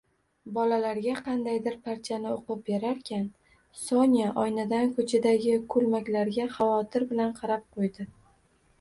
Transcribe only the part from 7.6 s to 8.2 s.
qoʻydi